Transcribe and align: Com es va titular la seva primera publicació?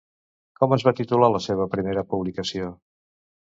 Com 0.61 0.71
es 0.77 0.85
va 0.87 0.93
titular 0.99 1.29
la 1.33 1.41
seva 1.49 1.67
primera 1.75 2.05
publicació? 2.15 2.73